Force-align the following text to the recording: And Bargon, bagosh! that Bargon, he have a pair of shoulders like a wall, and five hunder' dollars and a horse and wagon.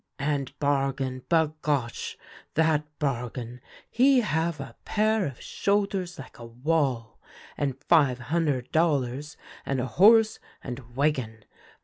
And 0.17 0.57
Bargon, 0.57 1.21
bagosh! 1.29 2.15
that 2.55 2.85
Bargon, 2.97 3.61
he 3.87 4.21
have 4.21 4.59
a 4.59 4.75
pair 4.83 5.27
of 5.27 5.39
shoulders 5.39 6.17
like 6.17 6.39
a 6.39 6.45
wall, 6.47 7.19
and 7.55 7.79
five 7.83 8.17
hunder' 8.17 8.63
dollars 8.63 9.37
and 9.63 9.79
a 9.79 9.85
horse 9.85 10.39
and 10.63 10.95
wagon. 10.95 11.45